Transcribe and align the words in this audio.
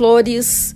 Flores, 0.00 0.74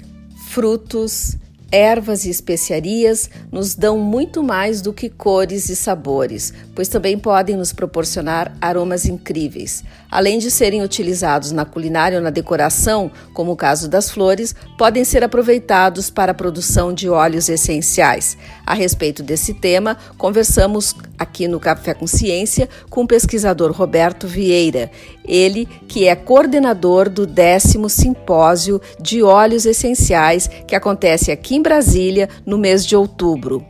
frutos, 0.50 1.38
ervas 1.72 2.26
e 2.26 2.30
especiarias 2.30 3.30
nos 3.50 3.74
dão 3.74 3.98
muito 3.98 4.42
mais 4.42 4.82
do 4.82 4.92
que 4.92 5.08
cores 5.08 5.70
e 5.70 5.74
sabores, 5.74 6.52
pois 6.74 6.88
também 6.88 7.18
podem 7.18 7.56
nos 7.56 7.72
proporcionar 7.72 8.54
aromas 8.60 9.06
incríveis. 9.06 9.82
Além 10.10 10.38
de 10.38 10.50
serem 10.50 10.82
utilizados 10.82 11.52
na 11.52 11.64
culinária 11.64 12.18
ou 12.18 12.22
na 12.22 12.28
decoração, 12.28 13.10
como 13.32 13.50
o 13.52 13.56
caso 13.56 13.88
das 13.88 14.10
flores, 14.10 14.54
podem 14.76 15.04
ser 15.04 15.24
aproveitados 15.24 16.10
para 16.10 16.32
a 16.32 16.34
produção 16.34 16.92
de 16.92 17.08
óleos 17.08 17.48
essenciais. 17.48 18.36
A 18.66 18.74
respeito 18.74 19.22
desse 19.22 19.54
tema, 19.54 19.96
conversamos 20.18 20.94
aqui 21.18 21.48
no 21.48 21.58
Café 21.58 21.94
com 21.94 22.06
Ciência 22.06 22.68
com 22.90 23.02
o 23.02 23.08
pesquisador 23.08 23.72
Roberto 23.72 24.28
Vieira, 24.28 24.90
ele 25.24 25.66
que 25.88 26.06
é 26.06 26.14
coordenador 26.14 27.08
do 27.08 27.26
décimo 27.26 27.88
simpósio 27.88 28.80
de 29.00 29.22
óleos 29.22 29.66
essenciais 29.66 30.48
que 30.66 30.74
acontece 30.74 31.32
aqui 31.32 31.56
em 31.56 31.62
Brasília 31.62 32.28
no 32.44 32.58
mês 32.58 32.84
de 32.84 32.94
outubro. 32.94 33.64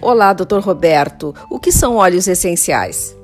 Olá, 0.00 0.32
doutor 0.32 0.60
Roberto, 0.60 1.34
o 1.50 1.58
que 1.58 1.70
são 1.70 1.96
óleos 1.96 2.26
essenciais? 2.26 3.16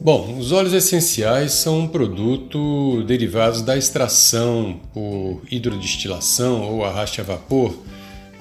Bom, 0.00 0.36
os 0.38 0.52
óleos 0.52 0.72
essenciais 0.72 1.52
são 1.52 1.80
um 1.80 1.88
produto 1.88 3.02
derivados 3.02 3.62
da 3.62 3.76
extração 3.76 4.80
por 4.94 5.42
hidrodestilação 5.50 6.62
ou 6.70 6.84
arraste 6.84 7.20
a 7.20 7.24
vapor 7.24 7.74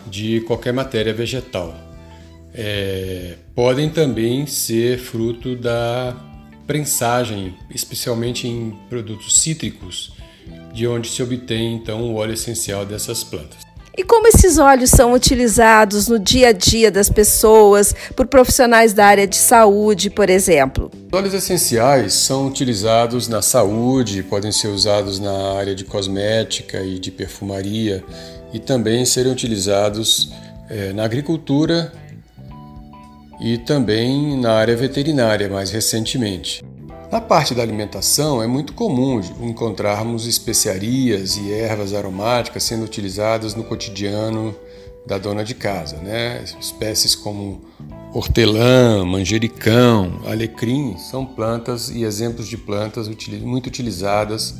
de 0.05 0.41
qualquer 0.41 0.71
matéria 0.71 1.13
vegetal. 1.13 1.73
É, 2.53 3.35
podem 3.55 3.89
também 3.89 4.45
ser 4.45 4.99
fruto 4.99 5.55
da 5.55 6.15
prensagem, 6.67 7.55
especialmente 7.73 8.47
em 8.47 8.77
produtos 8.89 9.41
cítricos, 9.41 10.13
de 10.73 10.85
onde 10.85 11.09
se 11.09 11.23
obtém 11.23 11.73
então 11.73 12.01
o 12.01 12.15
óleo 12.15 12.33
essencial 12.33 12.85
dessas 12.85 13.23
plantas. 13.23 13.65
E 13.97 14.03
como 14.03 14.27
esses 14.27 14.59
óleos 14.59 14.91
são 14.91 15.11
utilizados 15.11 16.07
no 16.07 16.19
dia 16.19 16.49
a 16.49 16.51
dia 16.51 16.91
das 16.91 17.09
pessoas, 17.09 17.95
por 18.15 18.27
profissionais 18.27 18.93
da 18.93 19.07
área 19.07 19.25
de 19.25 19.37
saúde, 19.37 20.11
por 20.11 20.29
exemplo? 20.29 20.91
Os 21.11 21.17
óleos 21.17 21.33
essenciais 21.33 22.13
são 22.13 22.45
utilizados 22.47 23.27
na 23.27 23.41
saúde, 23.41 24.21
podem 24.21 24.51
ser 24.51 24.67
usados 24.67 25.19
na 25.19 25.57
área 25.57 25.73
de 25.73 25.83
cosmética 25.83 26.83
e 26.83 26.99
de 26.99 27.09
perfumaria, 27.09 28.03
e 28.53 28.59
também 28.59 29.03
serem 29.03 29.31
utilizados 29.31 30.31
é, 30.69 30.93
na 30.93 31.03
agricultura 31.03 31.91
e 33.41 33.57
também 33.57 34.39
na 34.39 34.53
área 34.53 34.75
veterinária 34.75 35.49
mais 35.49 35.71
recentemente. 35.71 36.63
Na 37.09 37.21
parte 37.21 37.55
da 37.55 37.63
alimentação, 37.63 38.43
é 38.43 38.47
muito 38.47 38.73
comum 38.73 39.21
encontrarmos 39.39 40.27
especiarias 40.27 41.37
e 41.37 41.53
ervas 41.53 41.93
aromáticas 41.93 42.63
sendo 42.63 42.83
utilizadas 42.83 43.55
no 43.55 43.63
cotidiano 43.63 44.53
da 45.05 45.17
dona 45.17 45.41
de 45.41 45.55
casa, 45.55 45.95
né? 45.97 46.43
Espécies 46.59 47.15
como 47.15 47.61
hortelã, 48.13 49.05
manjericão, 49.05 50.19
alecrim 50.25 50.97
são 50.97 51.25
plantas 51.25 51.89
e 51.89 52.03
exemplos 52.03 52.45
de 52.45 52.57
plantas 52.57 53.09
muito 53.41 53.67
utilizadas 53.67 54.55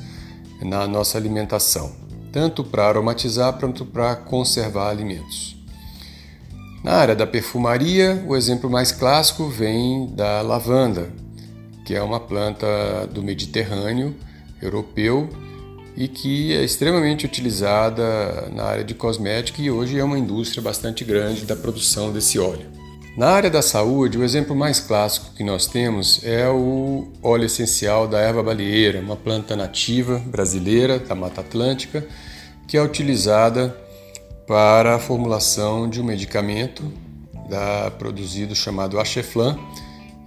na 0.62 0.88
nossa 0.88 1.18
alimentação, 1.18 1.92
tanto 2.32 2.64
para 2.64 2.88
aromatizar 2.88 3.60
quanto 3.60 3.86
para 3.86 4.16
conservar 4.16 4.90
alimentos. 4.90 5.58
Na 6.82 6.94
área 6.94 7.16
da 7.16 7.28
perfumaria, 7.28 8.24
o 8.26 8.38
exemplo 8.38 8.70
mais 8.70 8.94
clássico 8.94 9.50
vem 9.50 10.08
da 10.16 10.42
lavanda, 10.42 11.12
que 11.88 11.96
é 11.96 12.04
uma 12.04 12.20
planta 12.20 12.68
do 13.14 13.24
Mediterrâneo 13.24 14.14
europeu 14.62 15.30
e 15.96 16.10
que 16.10 16.54
é 16.54 16.62
extremamente 16.62 17.26
utilizada 17.26 18.50
na 18.54 18.66
área 18.66 18.84
de 18.84 18.94
cosmética 18.94 19.62
e 19.62 19.72
hoje 19.72 19.98
é 19.98 20.04
uma 20.04 20.20
indústria 20.20 20.62
bastante 20.62 21.06
grande 21.06 21.46
da 21.46 21.56
produção 21.56 22.12
desse 22.12 22.38
óleo. 22.38 22.66
Na 23.16 23.30
área 23.30 23.50
da 23.50 23.62
saúde, 23.62 24.18
o 24.18 24.24
exemplo 24.26 24.54
mais 24.54 24.82
clássico 24.82 25.34
que 25.34 25.46
nós 25.46 25.66
temos 25.66 26.22
é 26.26 26.50
o 26.50 27.08
óleo 27.24 27.46
essencial 27.46 28.06
da 28.06 28.20
erva 28.20 28.44
baleeira, 28.44 29.00
uma 29.00 29.16
planta 29.16 29.56
nativa 29.56 30.22
brasileira 30.26 31.00
da 31.00 31.16
Mata 31.16 31.40
Atlântica, 31.40 32.06
que 32.68 32.76
é 32.76 32.84
utilizada 32.84 33.74
para 34.46 34.96
a 34.96 35.00
formulação 35.00 35.90
de 35.90 36.02
um 36.02 36.04
medicamento 36.04 36.84
da, 37.50 37.90
produzido 37.92 38.54
chamado 38.54 39.00
Acheflan, 39.00 39.58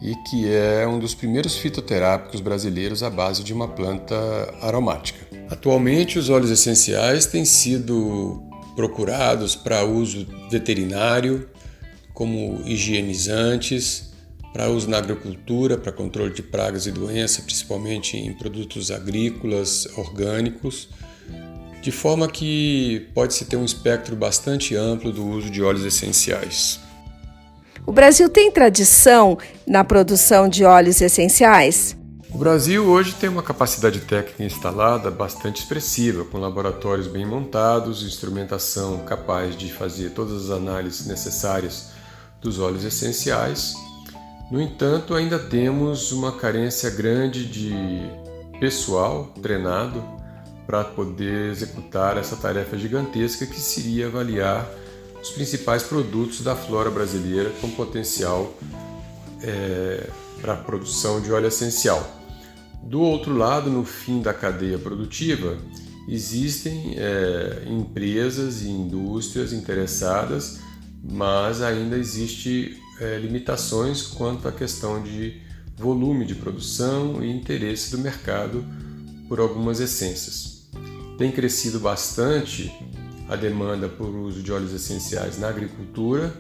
e 0.01 0.15
que 0.29 0.49
é 0.49 0.87
um 0.87 0.99
dos 0.99 1.15
primeiros 1.15 1.57
fitoterápicos 1.57 2.41
brasileiros 2.41 3.03
à 3.03 3.11
base 3.11 3.45
de 3.45 3.53
uma 3.53 3.69
planta 3.69 4.17
aromática. 4.63 5.27
Atualmente, 5.51 6.19
os 6.19 6.31
óleos 6.31 6.51
essenciais 6.51 7.27
têm 7.27 7.45
sido 7.45 8.43
procurados 8.75 9.55
para 9.55 9.85
uso 9.85 10.27
veterinário, 10.51 11.49
como 12.15 12.63
higienizantes, 12.65 14.11
para 14.53 14.69
uso 14.69 14.89
na 14.89 14.99
agricultura, 14.99 15.77
para 15.77 15.93
controle 15.93 16.33
de 16.33 16.43
pragas 16.43 16.87
e 16.87 16.91
doenças, 16.91 17.45
principalmente 17.45 18.17
em 18.17 18.33
produtos 18.33 18.91
agrícolas 18.91 19.87
orgânicos, 19.97 20.89
de 21.83 21.91
forma 21.91 22.29
que 22.29 23.09
pode-se 23.15 23.45
ter 23.45 23.57
um 23.57 23.65
espectro 23.65 24.17
bastante 24.17 24.75
amplo 24.75 25.13
do 25.13 25.27
uso 25.27 25.51
de 25.51 25.63
óleos 25.63 25.85
essenciais. 25.85 26.81
O 27.91 27.93
Brasil 27.93 28.29
tem 28.29 28.53
tradição 28.53 29.37
na 29.67 29.83
produção 29.83 30.49
de 30.49 30.65
óleos 30.65 31.01
essenciais? 31.01 31.97
O 32.33 32.39
Brasil 32.39 32.85
hoje 32.85 33.17
tem 33.17 33.29
uma 33.29 33.43
capacidade 33.43 33.99
técnica 34.03 34.45
instalada 34.45 35.11
bastante 35.11 35.63
expressiva, 35.63 36.25
com 36.25 36.39
laboratórios 36.39 37.09
bem 37.09 37.27
montados, 37.27 38.05
instrumentação 38.05 38.99
capaz 38.99 39.57
de 39.57 39.73
fazer 39.73 40.11
todas 40.11 40.45
as 40.45 40.57
análises 40.57 41.05
necessárias 41.09 41.91
dos 42.41 42.61
óleos 42.61 42.85
essenciais. 42.85 43.75
No 44.53 44.61
entanto, 44.61 45.13
ainda 45.13 45.41
temos 45.41 46.13
uma 46.13 46.31
carência 46.31 46.91
grande 46.91 47.45
de 47.45 47.73
pessoal 48.61 49.35
treinado 49.43 50.01
para 50.65 50.85
poder 50.85 51.51
executar 51.51 52.17
essa 52.17 52.37
tarefa 52.37 52.79
gigantesca 52.79 53.45
que 53.47 53.61
seria 53.61 54.07
avaliar 54.07 54.65
os 55.23 55.31
principais 55.31 55.83
produtos 55.83 56.41
da 56.41 56.57
flora 56.57 56.91
brasileira 56.91 57.51
com 57.61 57.71
potencial 57.71 58.55
é, 59.43 60.09
para 60.41 60.55
a 60.55 60.57
produção 60.57 61.21
de 61.21 61.33
óleo 61.33 61.49
essencial. 61.49 62.19
Do 62.83 63.01
outro 63.01 63.37
lado, 63.37 63.71
no 63.71 63.85
fim 63.85 64.23
da 64.23 64.33
cadeia 64.33 64.79
produtiva, 64.79 65.59
existem 66.09 66.95
é, 66.97 67.65
empresas 67.67 68.63
e 68.63 68.69
indústrias 68.69 69.53
interessadas, 69.53 70.59
mas 71.03 71.61
ainda 71.61 71.97
existe 71.97 72.81
é, 73.01 73.19
limitações 73.19 74.03
quanto 74.03 74.49
à 74.49 74.53
questão 74.53 75.03
de 75.03 75.41
volume 75.77 76.27
de 76.27 76.35
produção 76.35 77.23
e 77.23 77.31
interesse 77.31 77.91
do 77.91 77.99
mercado 77.99 78.65
por 79.29 79.41
algumas 79.41 79.81
essências. 79.81 80.69
Tem 81.17 81.31
crescido 81.31 81.79
bastante 81.79 82.73
a 83.31 83.37
demanda 83.37 83.89
por 83.89 84.09
uso 84.09 84.43
de 84.43 84.53
óleos 84.53 84.75
essenciais 84.75 85.39
na 85.39 85.49
agricultura 85.49 86.35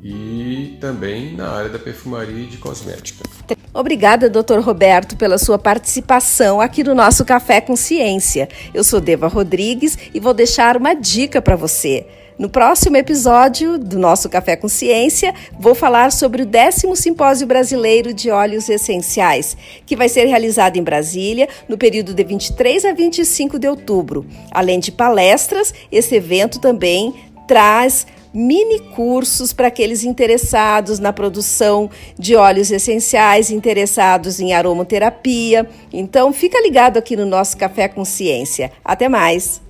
e 0.00 0.78
também 0.80 1.34
na 1.34 1.48
área 1.48 1.68
da 1.68 1.80
perfumaria 1.80 2.44
e 2.44 2.46
de 2.46 2.58
cosmética. 2.58 3.28
Obrigada, 3.74 4.30
Dr. 4.30 4.60
Roberto, 4.60 5.16
pela 5.16 5.36
sua 5.36 5.58
participação 5.58 6.60
aqui 6.60 6.84
no 6.84 6.94
nosso 6.94 7.24
Café 7.24 7.60
com 7.60 7.74
Ciência. 7.74 8.48
Eu 8.72 8.84
sou 8.84 9.00
Deva 9.00 9.26
Rodrigues 9.26 9.98
e 10.14 10.20
vou 10.20 10.32
deixar 10.32 10.76
uma 10.76 10.94
dica 10.94 11.42
para 11.42 11.56
você. 11.56 12.06
No 12.38 12.50
próximo 12.50 12.98
episódio 12.98 13.78
do 13.78 13.98
nosso 13.98 14.28
Café 14.28 14.56
com 14.56 14.68
Ciência, 14.68 15.34
vou 15.58 15.74
falar 15.74 16.12
sobre 16.12 16.42
o 16.42 16.46
décimo 16.46 16.94
Simpósio 16.94 17.46
Brasileiro 17.46 18.12
de 18.12 18.30
Óleos 18.30 18.68
Essenciais, 18.68 19.56
que 19.86 19.96
vai 19.96 20.06
ser 20.06 20.26
realizado 20.26 20.76
em 20.76 20.82
Brasília 20.82 21.48
no 21.66 21.78
período 21.78 22.12
de 22.12 22.22
23 22.22 22.84
a 22.84 22.92
25 22.92 23.58
de 23.58 23.66
outubro. 23.66 24.26
Além 24.50 24.78
de 24.78 24.92
palestras, 24.92 25.72
esse 25.90 26.14
evento 26.14 26.60
também 26.60 27.14
traz 27.48 28.06
mini 28.34 28.80
cursos 28.80 29.54
para 29.54 29.68
aqueles 29.68 30.04
interessados 30.04 30.98
na 30.98 31.14
produção 31.14 31.88
de 32.18 32.36
óleos 32.36 32.70
essenciais, 32.70 33.50
interessados 33.50 34.40
em 34.40 34.52
aromaterapia. 34.52 35.66
Então, 35.90 36.34
fica 36.34 36.60
ligado 36.60 36.98
aqui 36.98 37.16
no 37.16 37.24
nosso 37.24 37.56
Café 37.56 37.88
com 37.88 38.04
Ciência. 38.04 38.70
Até 38.84 39.08
mais! 39.08 39.62